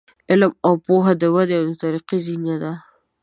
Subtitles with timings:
[0.29, 2.73] علم او پوهه د ودې او ترقۍ زینه ده.